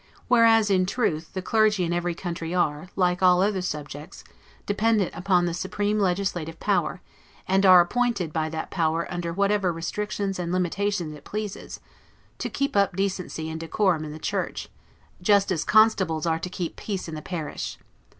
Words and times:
Whereas, 0.27 0.71
in 0.71 0.87
truth, 0.87 1.31
the 1.33 1.43
clergy 1.43 1.83
in 1.83 1.93
every 1.93 2.15
country 2.15 2.55
are, 2.55 2.87
like 2.95 3.21
all 3.21 3.39
other 3.39 3.61
subjects, 3.61 4.23
dependent 4.65 5.13
upon 5.13 5.45
the 5.45 5.53
supreme 5.53 5.99
legislative 5.99 6.59
power, 6.59 7.01
and 7.47 7.67
are 7.67 7.81
appointed 7.81 8.33
by 8.33 8.49
that 8.49 8.71
power 8.71 9.05
under 9.13 9.31
whatever 9.31 9.71
restrictions 9.71 10.39
and 10.39 10.51
limitations 10.51 11.13
it 11.15 11.23
pleases, 11.23 11.79
to 12.39 12.49
keep 12.49 12.75
up 12.75 12.95
decency 12.95 13.47
and 13.47 13.59
decorum 13.59 14.03
in 14.03 14.11
the 14.11 14.17
church, 14.17 14.69
just 15.21 15.51
as 15.51 15.63
constables 15.63 16.25
are 16.25 16.39
to 16.39 16.49
keep 16.49 16.77
peace 16.77 17.07
in 17.07 17.13
the 17.13 17.21
parish. 17.21 17.77